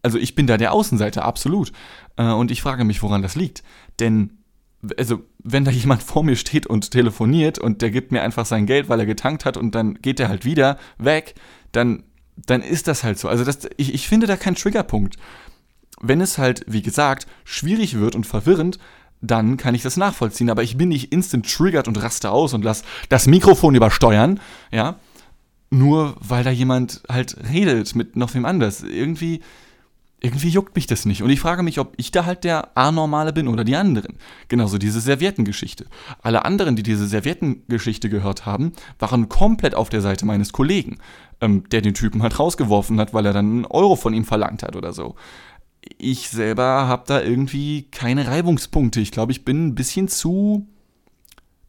[0.02, 1.72] Also ich bin da der Außenseiter, absolut.
[2.18, 3.64] Äh, und ich frage mich, woran das liegt.
[4.00, 4.40] Denn,
[4.98, 8.66] also, wenn da jemand vor mir steht und telefoniert und der gibt mir einfach sein
[8.66, 11.36] Geld, weil er getankt hat und dann geht er halt wieder weg,
[11.72, 12.04] dann,
[12.36, 13.28] dann ist das halt so.
[13.28, 15.18] Also das, ich, ich finde da keinen Triggerpunkt.
[16.02, 18.80] Wenn es halt, wie gesagt, schwierig wird und verwirrend,
[19.22, 20.50] dann kann ich das nachvollziehen.
[20.50, 24.40] Aber ich bin nicht instant triggert und raste aus und lass das Mikrofon übersteuern,
[24.72, 24.96] ja.
[25.70, 28.82] Nur weil da jemand halt redet mit noch wem anders.
[28.82, 29.42] Irgendwie,
[30.24, 31.24] irgendwie juckt mich das nicht.
[31.24, 34.18] Und ich frage mich, ob ich da halt der Anormale bin oder die anderen.
[34.48, 35.88] Genauso diese Serviettengeschichte.
[36.22, 41.00] Alle anderen, die diese Serviettengeschichte gehört haben, waren komplett auf der Seite meines Kollegen,
[41.42, 44.62] ähm, der den Typen halt rausgeworfen hat, weil er dann einen Euro von ihm verlangt
[44.62, 45.16] hat oder so.
[45.98, 49.02] Ich selber habe da irgendwie keine Reibungspunkte.
[49.02, 50.68] Ich glaube, ich bin ein bisschen zu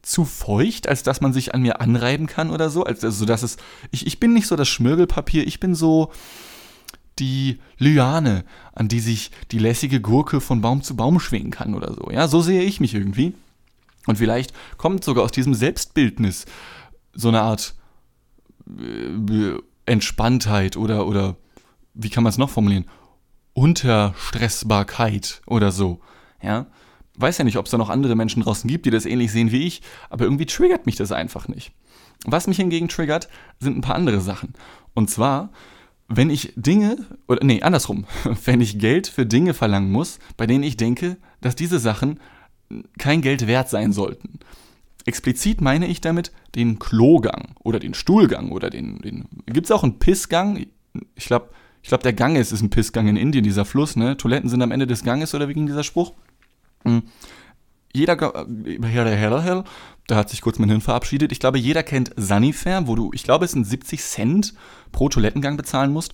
[0.02, 2.84] zu feucht, als dass man sich an mir anreiben kann oder so.
[2.84, 3.56] Also, dass es.
[3.92, 6.10] Ich, ich bin nicht so das Schmirgelpapier, ich bin so
[7.18, 11.94] die Lyane, an die sich die lässige Gurke von Baum zu Baum schwingen kann oder
[11.94, 12.10] so.
[12.10, 13.34] Ja, so sehe ich mich irgendwie.
[14.06, 16.46] Und vielleicht kommt sogar aus diesem Selbstbildnis
[17.12, 17.74] so eine Art
[18.66, 21.36] äh, Entspanntheit oder, oder
[21.94, 22.86] wie kann man es noch formulieren?
[23.54, 26.00] Unterstressbarkeit oder so.
[26.42, 26.66] Ja,
[27.16, 29.52] weiß ja nicht, ob es da noch andere Menschen draußen gibt, die das ähnlich sehen
[29.52, 31.72] wie ich, aber irgendwie triggert mich das einfach nicht.
[32.24, 34.54] Was mich hingegen triggert, sind ein paar andere Sachen.
[34.94, 35.50] Und zwar
[36.08, 36.96] wenn ich Dinge,
[37.28, 38.06] oder nee, andersrum,
[38.44, 42.20] wenn ich Geld für Dinge verlangen muss, bei denen ich denke, dass diese Sachen
[42.98, 44.38] kein Geld wert sein sollten.
[45.04, 49.82] Explizit meine ich damit den Klogang oder den Stuhlgang oder den, den gibt es auch
[49.82, 50.66] einen Pissgang?
[51.16, 51.50] Ich glaube,
[51.82, 54.16] ich glaube, der Ganges ist ein Pissgang in Indien, dieser Fluss, ne?
[54.16, 56.12] Toiletten sind am Ende des Ganges oder wie ging dieser Spruch?
[56.84, 57.02] Hm.
[57.94, 59.62] Jeder, äh,
[60.06, 61.30] da hat sich kurz mein Hirn verabschiedet.
[61.32, 64.54] Ich glaube, jeder kennt Sanifair, wo du, ich glaube, es sind 70 Cent
[64.90, 66.12] pro Toilettengang bezahlen musst.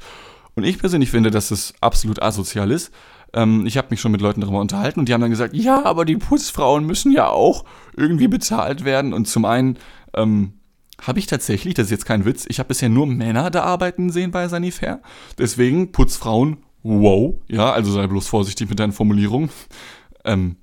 [0.55, 2.93] Und ich persönlich finde, dass es absolut asozial ist.
[3.33, 5.85] Ähm, ich habe mich schon mit Leuten darüber unterhalten und die haben dann gesagt, ja,
[5.85, 7.65] aber die Putzfrauen müssen ja auch
[7.97, 9.13] irgendwie bezahlt werden.
[9.13, 9.79] Und zum einen
[10.15, 10.55] ähm,
[11.01, 14.11] habe ich tatsächlich, das ist jetzt kein Witz, ich habe bisher nur Männer da arbeiten
[14.11, 15.01] sehen bei Sanifair.
[15.39, 19.51] Deswegen Putzfrauen, wow, ja, also sei bloß vorsichtig mit deinen Formulierungen.
[20.25, 20.57] Ähm,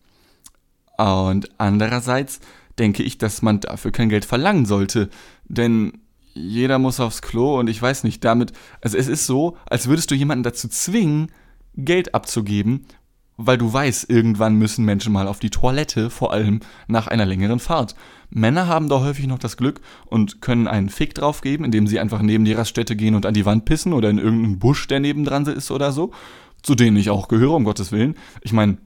[0.97, 2.39] und andererseits
[2.79, 5.09] denke ich, dass man dafür kein Geld verlangen sollte.
[5.45, 5.93] Denn
[6.33, 10.11] jeder muss aufs Klo und ich weiß nicht, damit, also es ist so, als würdest
[10.11, 11.31] du jemanden dazu zwingen,
[11.77, 12.85] Geld abzugeben,
[13.37, 17.59] weil du weißt, irgendwann müssen Menschen mal auf die Toilette, vor allem nach einer längeren
[17.59, 17.95] Fahrt.
[18.29, 22.21] Männer haben da häufig noch das Glück und können einen Fick draufgeben, indem sie einfach
[22.21, 25.45] neben die Raststätte gehen und an die Wand pissen oder in irgendeinen Busch, der nebendran
[25.47, 26.11] ist oder so.
[26.63, 28.15] Zu denen ich auch gehöre, um Gottes Willen.
[28.41, 28.77] Ich meine,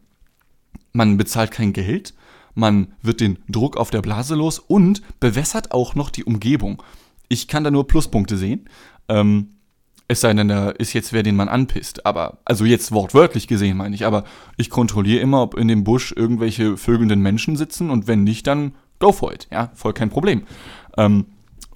[0.91, 2.13] man bezahlt kein Geld,
[2.56, 6.82] man wird den Druck auf der Blase los und bewässert auch noch die Umgebung.
[7.28, 8.67] Ich kann da nur Pluspunkte sehen.
[9.08, 9.56] Ähm,
[10.08, 12.06] es sei denn, da ist jetzt wer, den man anpisst.
[12.06, 14.23] Aber, also jetzt wortwörtlich gesehen meine ich, aber
[14.58, 18.73] ich kontrolliere immer, ob in dem Busch irgendwelche vögelnden Menschen sitzen und wenn nicht, dann
[18.97, 19.47] go for it.
[19.52, 20.43] Ja, voll kein Problem.
[20.97, 21.28] Ähm,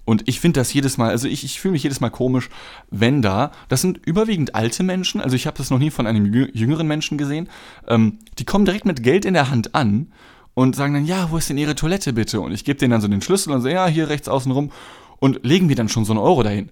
[0.06, 2.50] und ich finde das jedes Mal, also ich, ich fühle mich jedes Mal komisch,
[2.92, 6.34] wenn da, das sind überwiegend alte Menschen, also ich habe das noch nie von einem
[6.54, 7.50] jüngeren Menschen gesehen,
[7.88, 10.12] ähm, die kommen direkt mit Geld in der Hand an
[10.54, 12.42] und sagen dann, ja, wo ist denn Ihre Toilette bitte?
[12.42, 14.72] Und ich gebe denen dann so den Schlüssel und so, ja, hier rechts außen rum
[15.20, 16.70] und legen mir dann schon so einen Euro dahin.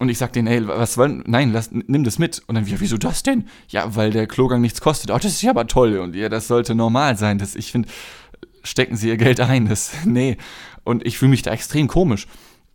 [0.00, 2.42] Und ich sag denen, ey, was wollen, nein, lass, nimm das mit.
[2.46, 3.44] Und dann, ja, wieso das denn?
[3.68, 5.10] Ja, weil der Klogang nichts kostet.
[5.10, 5.98] Oh, das ist ja aber toll.
[5.98, 7.36] Und ja, das sollte normal sein.
[7.36, 7.88] Das, ich finde,
[8.62, 9.68] stecken Sie Ihr Geld ein.
[9.68, 10.38] Das, nee.
[10.84, 12.26] Und ich fühle mich da extrem komisch.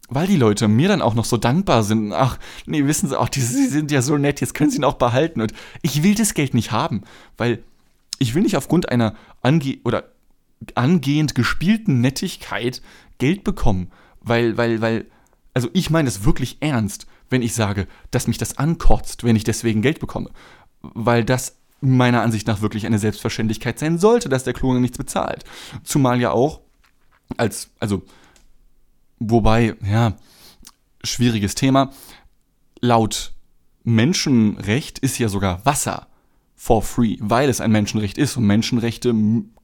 [0.07, 2.13] weil die Leute mir dann auch noch so dankbar sind.
[2.13, 4.83] Ach, nee, wissen Sie auch, die, sie sind ja so nett, jetzt können sie ihn
[4.83, 5.41] auch behalten.
[5.41, 7.01] Und ich will das Geld nicht haben,
[7.37, 7.63] weil
[8.19, 10.11] ich will nicht aufgrund einer ange oder
[10.75, 12.81] angehend gespielten Nettigkeit
[13.17, 13.91] Geld bekommen.
[14.21, 15.05] Weil, weil, weil,
[15.53, 19.43] also ich meine es wirklich ernst, wenn ich sage, dass mich das ankotzt, wenn ich
[19.43, 20.29] deswegen Geld bekomme.
[20.81, 25.43] Weil das meiner Ansicht nach wirklich eine Selbstverständlichkeit sein sollte, dass der Klon nichts bezahlt.
[25.83, 26.61] Zumal ja auch
[27.37, 28.03] als, also
[29.19, 30.13] Wobei, ja,
[31.03, 31.91] schwieriges Thema.
[32.81, 33.33] Laut
[33.83, 36.07] Menschenrecht ist ja sogar Wasser
[36.55, 38.37] for free, weil es ein Menschenrecht ist.
[38.37, 39.13] Und Menschenrechte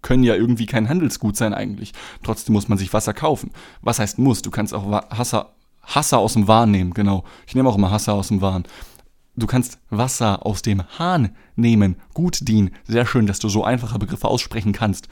[0.01, 1.93] können ja irgendwie kein Handelsgut sein eigentlich.
[2.23, 3.51] Trotzdem muss man sich Wasser kaufen.
[3.81, 4.41] Was heißt muss?
[4.41, 7.23] Du kannst auch Hasser, Hasser aus dem Wahn nehmen, genau.
[7.45, 8.63] Ich nehme auch immer Hasser aus dem Wahn.
[9.35, 11.95] Du kannst Wasser aus dem Hahn nehmen.
[12.13, 12.71] Gut, Dean.
[12.85, 15.07] Sehr schön, dass du so einfache Begriffe aussprechen kannst.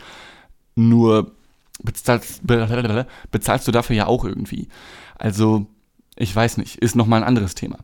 [0.76, 1.36] Nur
[1.84, 2.42] bezahlst,
[3.32, 4.68] bezahlst du dafür ja auch irgendwie.
[5.18, 5.68] Also,
[6.16, 7.78] ich weiß nicht, ist nochmal ein anderes Thema.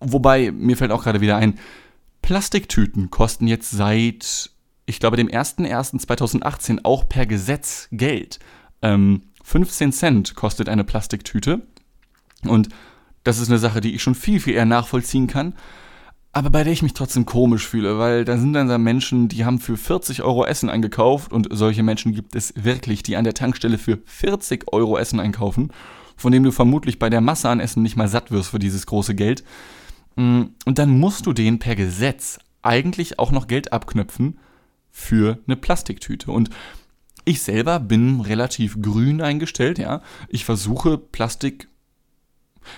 [0.00, 1.58] Wobei, mir fällt auch gerade wieder ein,
[2.22, 4.50] Plastiktüten kosten jetzt seit,
[4.86, 8.38] ich glaube, dem 01.01.2018 auch per Gesetz Geld.
[8.80, 11.62] Ähm, 15 Cent kostet eine Plastiktüte.
[12.44, 12.68] Und
[13.24, 15.54] das ist eine Sache, die ich schon viel, viel eher nachvollziehen kann
[16.32, 19.44] aber bei der ich mich trotzdem komisch fühle, weil da sind dann da Menschen, die
[19.44, 23.34] haben für 40 Euro Essen eingekauft und solche Menschen gibt es wirklich, die an der
[23.34, 25.72] Tankstelle für 40 Euro Essen einkaufen,
[26.16, 28.86] von dem du vermutlich bei der Masse an Essen nicht mal satt wirst für dieses
[28.86, 29.44] große Geld.
[30.16, 34.38] Mm, und dann musst du denen per Gesetz eigentlich auch noch Geld abknöpfen
[34.90, 36.30] für eine Plastiktüte.
[36.30, 36.48] Und
[37.24, 40.00] ich selber bin relativ grün eingestellt, ja.
[40.28, 41.68] Ich versuche Plastik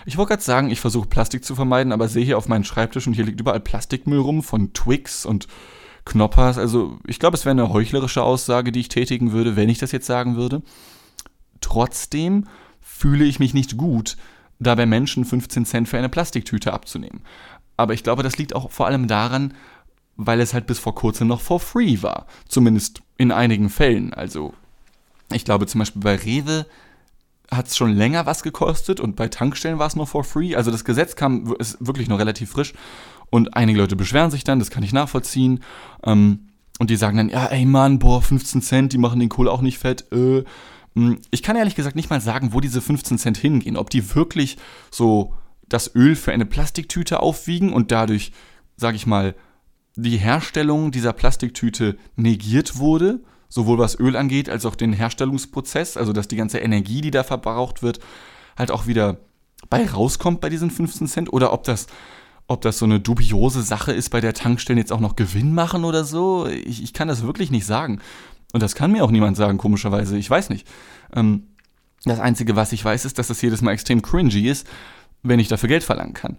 [0.07, 3.07] ich wollte gerade sagen, ich versuche Plastik zu vermeiden, aber sehe hier auf meinem Schreibtisch
[3.07, 5.47] und hier liegt überall Plastikmüll rum von Twix und
[6.05, 6.59] Knoppers.
[6.59, 9.93] Also ich glaube, es wäre eine heuchlerische Aussage, die ich tätigen würde, wenn ich das
[9.93, 10.63] jetzt sagen würde.
[11.61, 12.47] Trotzdem
[12.81, 14.17] fühle ich mich nicht gut,
[14.59, 17.23] dabei Menschen 15 Cent für eine Plastiktüte abzunehmen.
[17.77, 19.55] Aber ich glaube, das liegt auch vor allem daran,
[20.17, 22.27] weil es halt bis vor kurzem noch for free war.
[22.49, 24.15] Zumindest in einigen Fällen.
[24.15, 24.55] Also
[25.33, 26.67] ich glaube zum Beispiel bei Rewe
[27.57, 30.55] hat es schon länger was gekostet und bei Tankstellen war es noch for free.
[30.55, 32.75] Also das Gesetz kam, ist wirklich noch relativ frisch
[33.31, 35.61] und einige Leute beschweren sich dann, das kann ich nachvollziehen.
[36.05, 39.49] Ähm, und die sagen dann, ja, ey Mann, boah, 15 Cent, die machen den Kohl
[39.49, 40.11] auch nicht fett.
[40.13, 40.45] Äh.
[40.95, 43.77] Hm, ich kann ehrlich gesagt nicht mal sagen, wo diese 15 Cent hingehen.
[43.77, 44.57] Ob die wirklich
[44.91, 45.35] so
[45.69, 48.33] das Öl für eine Plastiktüte aufwiegen und dadurch,
[48.77, 49.35] sag ich mal,
[49.97, 53.21] die Herstellung dieser Plastiktüte negiert wurde
[53.55, 57.23] sowohl was Öl angeht, als auch den Herstellungsprozess, also dass die ganze Energie, die da
[57.23, 58.01] verbraucht wird,
[58.59, 59.19] halt auch wieder
[59.71, 61.87] bei rauskommt bei diesen 15 Cent oder ob das,
[62.49, 65.85] ob das so eine dubiose Sache ist, bei der Tankstellen jetzt auch noch Gewinn machen
[65.85, 66.49] oder so.
[66.49, 68.01] Ich, ich kann das wirklich nicht sagen.
[68.53, 70.19] Und das kann mir auch niemand sagen, komischerweise.
[70.19, 70.67] Ich weiß nicht.
[71.15, 71.45] Ähm,
[72.05, 74.67] das Einzige, was ich weiß, ist, dass das jedes Mal extrem cringy ist,
[75.23, 76.39] wenn ich dafür Geld verlangen kann.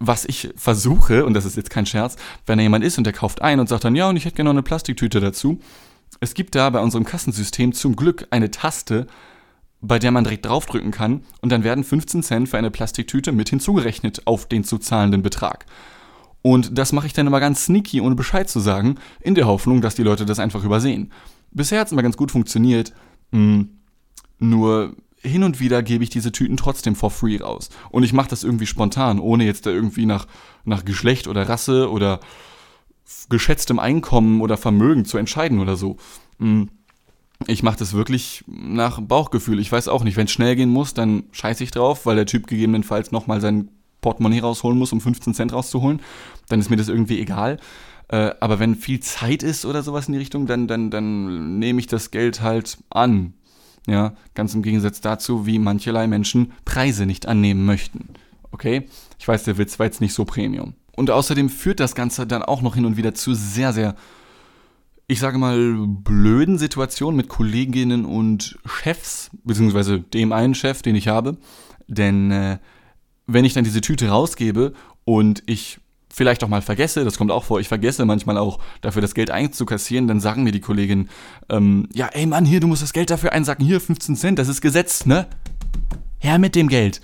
[0.00, 2.16] Was ich versuche, und das ist jetzt kein Scherz,
[2.46, 4.34] wenn da jemand ist und der kauft ein und sagt dann, ja, und ich hätte
[4.34, 5.60] gerne noch eine Plastiktüte dazu,
[6.20, 9.06] es gibt da bei unserem Kassensystem zum Glück eine Taste,
[9.80, 13.48] bei der man direkt draufdrücken kann und dann werden 15 Cent für eine Plastiktüte mit
[13.48, 15.66] hinzugerechnet auf den zu zahlenden Betrag.
[16.42, 19.80] Und das mache ich dann immer ganz sneaky, ohne Bescheid zu sagen, in der Hoffnung,
[19.80, 21.12] dass die Leute das einfach übersehen.
[21.50, 22.92] Bisher hat es immer ganz gut funktioniert,
[23.32, 23.70] hm,
[24.38, 27.70] nur hin und wieder gebe ich diese Tüten trotzdem for free raus.
[27.90, 30.26] Und ich mache das irgendwie spontan, ohne jetzt da irgendwie nach,
[30.64, 32.20] nach Geschlecht oder Rasse oder
[33.28, 35.96] geschätztem Einkommen oder Vermögen zu entscheiden oder so.
[36.38, 36.68] Hm.
[37.46, 39.60] Ich mache das wirklich nach Bauchgefühl.
[39.60, 42.26] Ich weiß auch nicht, wenn es schnell gehen muss, dann scheiße ich drauf, weil der
[42.26, 43.68] Typ gegebenenfalls nochmal sein
[44.00, 46.00] Portemonnaie rausholen muss, um 15 Cent rauszuholen.
[46.48, 47.58] Dann ist mir das irgendwie egal.
[48.08, 51.78] Äh, aber wenn viel Zeit ist oder sowas in die Richtung, dann, dann, dann nehme
[51.78, 53.34] ich das Geld halt an.
[53.86, 58.10] Ja, ganz im Gegensatz dazu, wie mancherlei Menschen Preise nicht annehmen möchten.
[58.50, 58.86] Okay?
[59.18, 60.74] Ich weiß, der Witz war jetzt nicht so Premium.
[60.98, 63.94] Und außerdem führt das Ganze dann auch noch hin und wieder zu sehr, sehr,
[65.06, 71.06] ich sage mal, blöden Situationen mit Kolleginnen und Chefs, beziehungsweise dem einen Chef, den ich
[71.06, 71.36] habe.
[71.86, 72.58] Denn äh,
[73.28, 74.72] wenn ich dann diese Tüte rausgebe
[75.04, 75.78] und ich
[76.12, 79.30] vielleicht auch mal vergesse, das kommt auch vor, ich vergesse manchmal auch dafür das Geld
[79.30, 81.10] einzukassieren, dann sagen mir die Kolleginnen,
[81.48, 84.48] ähm, ja, ey Mann, hier, du musst das Geld dafür einsacken, hier 15 Cent, das
[84.48, 85.28] ist Gesetz, ne?
[86.18, 87.00] Her mit dem Geld.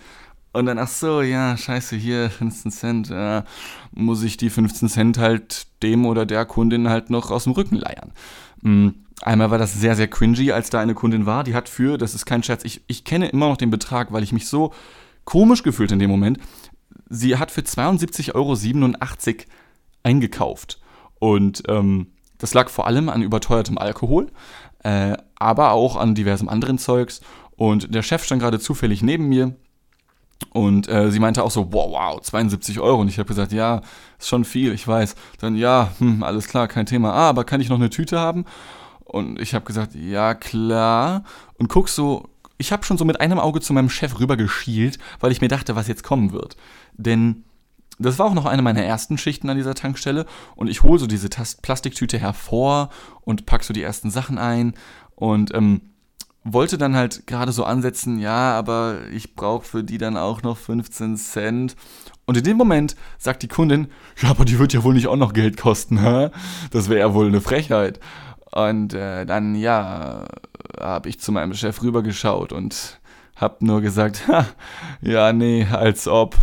[0.54, 3.42] Und dann, ach so, ja, scheiße, hier 15 Cent, äh,
[3.90, 7.74] muss ich die 15 Cent halt dem oder der Kundin halt noch aus dem Rücken
[7.74, 8.12] leiern.
[8.62, 8.94] Mhm.
[9.22, 12.14] Einmal war das sehr, sehr cringy, als da eine Kundin war, die hat für, das
[12.14, 14.72] ist kein Scherz, ich, ich kenne immer noch den Betrag, weil ich mich so
[15.24, 16.38] komisch gefühlt in dem Moment.
[17.08, 18.56] Sie hat für 72,87 Euro
[20.04, 20.80] eingekauft.
[21.18, 24.30] Und ähm, das lag vor allem an überteuertem Alkohol,
[24.84, 27.22] äh, aber auch an diversem anderen Zeugs.
[27.56, 29.56] Und der Chef stand gerade zufällig neben mir
[30.52, 33.00] Und äh, sie meinte auch so, wow, wow, 72 Euro.
[33.00, 33.80] Und ich habe gesagt, ja,
[34.18, 35.14] ist schon viel, ich weiß.
[35.38, 37.12] Dann, ja, hm, alles klar, kein Thema.
[37.12, 38.44] Ah, aber kann ich noch eine Tüte haben?
[39.04, 41.24] Und ich habe gesagt, ja, klar.
[41.58, 45.32] Und guck so, ich habe schon so mit einem Auge zu meinem Chef rübergeschielt, weil
[45.32, 46.56] ich mir dachte, was jetzt kommen wird.
[46.94, 47.44] Denn
[47.98, 50.26] das war auch noch eine meiner ersten Schichten an dieser Tankstelle.
[50.56, 52.90] Und ich hole so diese Tast Plastiktüte hervor
[53.22, 54.74] und pack so die ersten Sachen ein.
[55.14, 55.93] Und ähm,
[56.44, 60.58] wollte dann halt gerade so ansetzen, ja, aber ich brauche für die dann auch noch
[60.58, 61.74] 15 Cent.
[62.26, 63.88] Und in dem Moment sagt die Kundin,
[64.22, 66.30] ja, aber die wird ja wohl nicht auch noch Geld kosten, hä?
[66.70, 67.98] Das wäre ja wohl eine Frechheit.
[68.52, 70.26] Und äh, dann, ja,
[70.80, 73.00] habe ich zu meinem Chef rübergeschaut und
[73.36, 74.46] hab nur gesagt, ha,
[75.00, 76.36] ja, nee, als ob.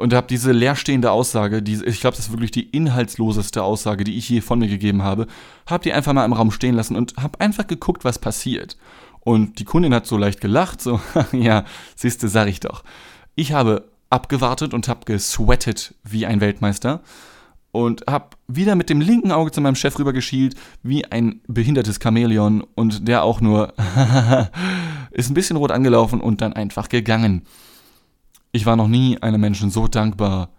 [0.00, 4.16] Und habe diese leerstehende Aussage, die, ich glaube, das ist wirklich die inhaltsloseste Aussage, die
[4.16, 5.26] ich je von mir gegeben habe,
[5.66, 8.78] habe die einfach mal im Raum stehen lassen und habe einfach geguckt, was passiert.
[9.20, 12.82] Und die Kundin hat so leicht gelacht, so, ja, siehste, sag ich doch.
[13.34, 17.02] Ich habe abgewartet und habe gesweatet wie ein Weltmeister
[17.70, 22.64] und habe wieder mit dem linken Auge zu meinem Chef rübergeschielt, wie ein behindertes Chamäleon
[22.74, 23.74] und der auch nur
[25.10, 27.42] ist ein bisschen rot angelaufen und dann einfach gegangen.
[28.52, 30.50] Ich war noch nie einem Menschen so dankbar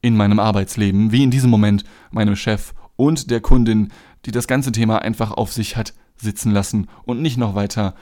[0.00, 3.90] in meinem Arbeitsleben wie in diesem Moment meinem Chef und der Kundin,
[4.24, 7.94] die das ganze Thema einfach auf sich hat sitzen lassen und nicht noch weiter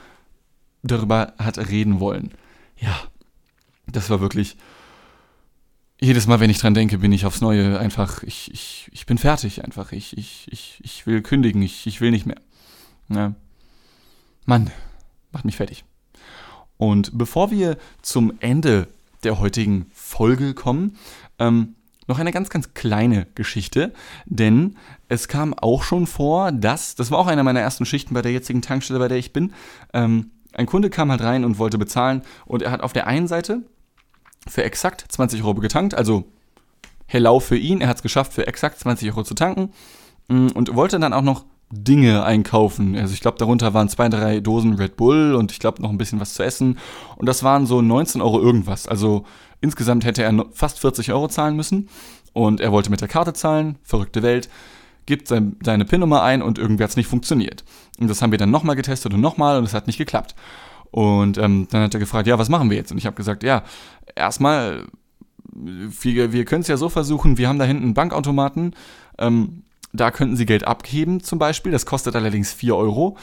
[0.83, 2.33] darüber hat reden wollen.
[2.79, 2.99] Ja,
[3.87, 4.57] das war wirklich.
[5.99, 9.17] Jedes Mal, wenn ich dran denke, bin ich aufs Neue einfach, ich, ich, ich bin
[9.17, 9.91] fertig einfach.
[9.91, 12.39] Ich, ich, ich, ich will kündigen, ich, ich will nicht mehr.
[13.09, 13.33] Ja.
[14.45, 14.69] Mann,
[15.31, 15.85] macht mich fertig.
[16.77, 18.87] Und bevor wir zum Ende
[19.23, 20.97] der heutigen Folge kommen.
[21.39, 21.75] Ähm,
[22.07, 23.93] noch eine ganz, ganz kleine Geschichte,
[24.25, 24.77] denn
[25.09, 28.31] es kam auch schon vor, dass, das war auch eine meiner ersten Schichten bei der
[28.31, 29.53] jetzigen Tankstelle, bei der ich bin,
[29.93, 33.27] ähm, ein Kunde kam halt rein und wollte bezahlen und er hat auf der einen
[33.27, 33.61] Seite
[34.47, 36.31] für exakt 20 Euro getankt, also
[37.05, 39.73] hello für ihn, er hat es geschafft, für exakt 20 Euro zu tanken
[40.29, 42.95] mm, und wollte dann auch noch Dinge einkaufen.
[42.95, 45.97] Also ich glaube, darunter waren zwei, drei Dosen Red Bull und ich glaube noch ein
[45.97, 46.77] bisschen was zu essen.
[47.17, 48.87] Und das waren so 19 Euro irgendwas.
[48.87, 49.25] Also
[49.59, 51.89] insgesamt hätte er fast 40 Euro zahlen müssen.
[52.33, 54.49] Und er wollte mit der Karte zahlen, verrückte Welt,
[55.07, 57.63] gibt sein, seine PIN-Nummer ein und irgendwie hat es nicht funktioniert.
[57.99, 60.35] Und das haben wir dann nochmal getestet und nochmal und es hat nicht geklappt.
[60.91, 62.91] Und ähm, dann hat er gefragt, ja, was machen wir jetzt?
[62.91, 63.63] Und ich habe gesagt, ja,
[64.15, 64.85] erstmal,
[65.53, 68.75] wir, wir können es ja so versuchen, wir haben da hinten einen Bankautomaten,
[69.17, 69.63] ähm,
[69.99, 71.71] da könnten Sie Geld abgeben zum Beispiel.
[71.71, 73.17] Das kostet allerdings 4 Euro.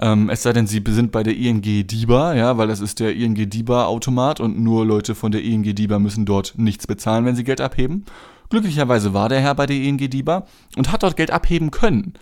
[0.00, 3.14] Ähm, es sei denn, Sie sind bei der ING DIBA, ja, weil das ist der
[3.14, 7.44] ING DIBA-Automat und nur Leute von der ING DIBA müssen dort nichts bezahlen, wenn sie
[7.44, 8.04] Geld abheben.
[8.50, 12.14] Glücklicherweise war der Herr bei der ING DIBA und hat dort Geld abheben können.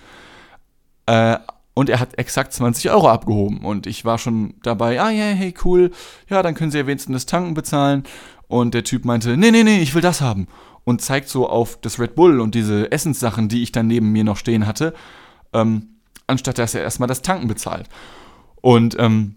[1.07, 1.39] Äh,
[1.75, 3.59] und er hat exakt 20 Euro abgehoben.
[3.65, 5.91] Und ich war schon dabei, ah ja, hey, cool,
[6.31, 8.05] ja, dann können Sie ja wenigstens das Tanken bezahlen.
[8.47, 10.47] Und der Typ meinte, nee, nee, nee, ich will das haben
[10.85, 14.25] und zeigt so auf das Red Bull und diese Essenssachen, die ich dann neben mir
[14.25, 14.95] noch stehen hatte,
[15.53, 15.89] ähm,
[16.27, 17.89] anstatt dass er erstmal das Tanken bezahlt.
[18.61, 19.37] Und ähm,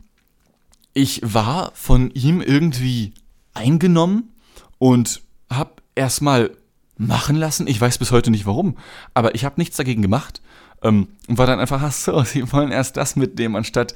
[0.94, 3.14] ich war von ihm irgendwie
[3.54, 4.34] eingenommen
[4.78, 6.57] und habe erstmal
[6.98, 7.68] machen lassen.
[7.68, 8.78] Ich weiß bis heute nicht warum,
[9.14, 10.42] aber ich habe nichts dagegen gemacht.
[10.84, 13.96] Ähm, und war dann einfach, ach so, sie wollen erst das mitnehmen, anstatt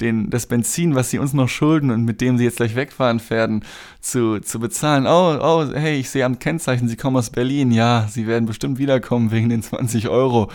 [0.00, 3.20] den, das Benzin, was sie uns noch schulden und mit dem sie jetzt gleich wegfahren
[3.30, 3.64] werden,
[4.00, 5.06] zu, zu bezahlen.
[5.06, 7.70] Oh, oh, hey, ich sehe am Kennzeichen, sie kommen aus Berlin.
[7.70, 10.50] Ja, sie werden bestimmt wiederkommen wegen den 20 Euro,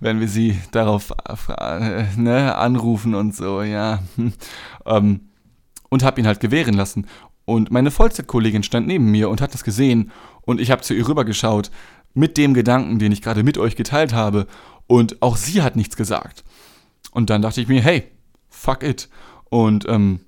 [0.00, 1.12] wenn wir sie darauf
[1.58, 4.00] äh, ne, anrufen und so, ja.
[4.86, 5.20] ähm,
[5.88, 7.06] und habe ihn halt gewähren lassen.
[7.44, 10.10] Und meine Vollzeitkollegin stand neben mir und hat das gesehen
[10.42, 11.70] und ich habe zu ihr rübergeschaut
[12.14, 14.46] mit dem Gedanken, den ich gerade mit euch geteilt habe
[14.86, 16.44] und auch sie hat nichts gesagt.
[17.10, 18.10] Und dann dachte ich mir, hey,
[18.48, 19.08] fuck it.
[19.50, 20.20] Und ähm,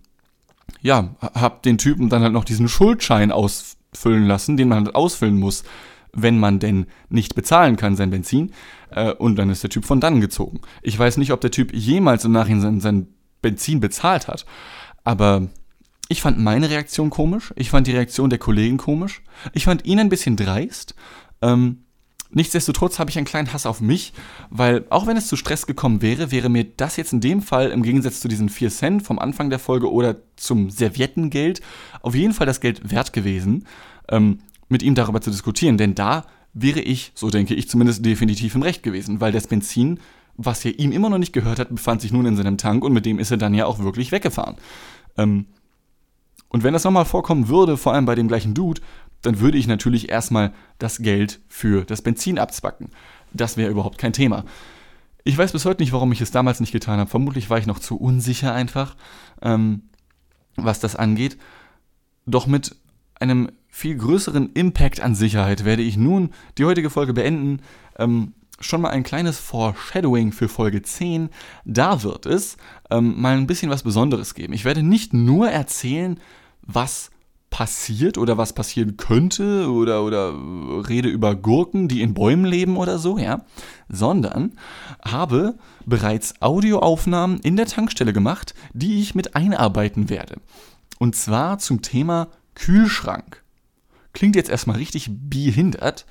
[0.82, 5.38] ja, hab den Typen dann halt noch diesen Schuldschein ausfüllen lassen, den man halt ausfüllen
[5.38, 5.64] muss,
[6.12, 8.52] wenn man denn nicht bezahlen kann, sein Benzin.
[8.90, 10.60] Äh, und dann ist der Typ von dann gezogen.
[10.82, 13.08] Ich weiß nicht, ob der Typ jemals im Nachhinein sein, sein
[13.42, 14.46] Benzin bezahlt hat.
[15.04, 15.48] Aber
[16.08, 17.52] ich fand meine Reaktion komisch.
[17.56, 19.22] Ich fand die Reaktion der Kollegen komisch.
[19.52, 20.94] Ich fand ihn ein bisschen dreist.
[21.42, 21.82] Ähm,
[22.30, 24.12] Nichtsdestotrotz habe ich einen kleinen Hass auf mich,
[24.50, 27.70] weil auch wenn es zu Stress gekommen wäre, wäre mir das jetzt in dem Fall
[27.70, 31.60] im Gegensatz zu diesen 4 Cent vom Anfang der Folge oder zum Serviettengeld
[32.02, 33.64] auf jeden Fall das Geld wert gewesen,
[34.08, 35.78] ähm, mit ihm darüber zu diskutieren.
[35.78, 40.00] Denn da wäre ich, so denke ich zumindest, definitiv im Recht gewesen, weil das Benzin,
[40.36, 42.92] was er ihm immer noch nicht gehört hat, befand sich nun in seinem Tank und
[42.92, 44.56] mit dem ist er dann ja auch wirklich weggefahren.
[45.16, 45.46] Ähm,
[46.48, 48.80] und wenn das nochmal vorkommen würde, vor allem bei dem gleichen Dude,
[49.22, 52.90] dann würde ich natürlich erstmal das Geld für das Benzin abzwacken.
[53.32, 54.44] Das wäre überhaupt kein Thema.
[55.24, 57.10] Ich weiß bis heute nicht, warum ich es damals nicht getan habe.
[57.10, 58.96] Vermutlich war ich noch zu unsicher einfach,
[59.42, 59.82] ähm,
[60.54, 61.36] was das angeht.
[62.26, 62.76] Doch mit
[63.18, 67.60] einem viel größeren Impact an Sicherheit werde ich nun die heutige Folge beenden.
[67.98, 71.30] Ähm, schon mal ein kleines Foreshadowing für Folge 10.
[71.64, 72.56] Da wird es
[72.90, 74.52] ähm, mal ein bisschen was Besonderes geben.
[74.52, 76.18] Ich werde nicht nur erzählen,
[76.62, 77.10] was
[77.50, 80.34] passiert oder was passieren könnte oder, oder
[80.88, 83.44] rede über Gurken, die in Bäumen leben oder so, ja,
[83.88, 84.58] sondern
[85.02, 90.36] habe bereits Audioaufnahmen in der Tankstelle gemacht, die ich mit einarbeiten werde.
[90.98, 93.42] Und zwar zum Thema Kühlschrank.
[94.12, 96.04] Klingt jetzt erstmal richtig behindert,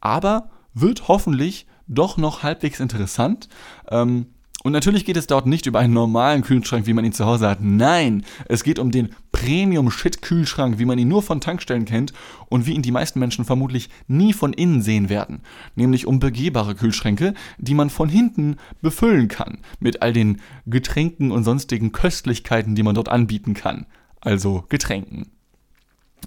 [0.00, 3.48] aber wird hoffentlich doch noch halbwegs interessant.
[3.90, 4.26] Ähm,
[4.64, 7.48] und natürlich geht es dort nicht über einen normalen Kühlschrank, wie man ihn zu Hause
[7.48, 7.62] hat.
[7.62, 12.12] Nein, es geht um den Premium-Shit-Kühlschrank, wie man ihn nur von Tankstellen kennt
[12.48, 15.42] und wie ihn die meisten Menschen vermutlich nie von innen sehen werden.
[15.76, 19.58] Nämlich um begehbare Kühlschränke, die man von hinten befüllen kann.
[19.78, 23.86] Mit all den Getränken und sonstigen Köstlichkeiten, die man dort anbieten kann.
[24.20, 25.30] Also Getränken.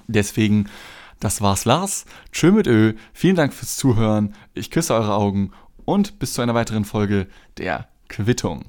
[0.08, 0.68] Deswegen
[1.22, 2.06] das war's, Lars.
[2.32, 2.94] Tschö mit Ö.
[3.14, 4.36] Vielen Dank fürs Zuhören.
[4.54, 5.52] Ich küsse eure Augen
[5.86, 8.66] und bis zu einer weiteren Folge der Quittung.